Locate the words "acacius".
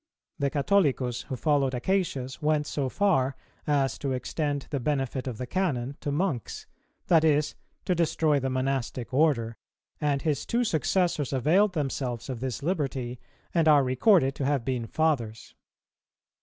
1.75-2.41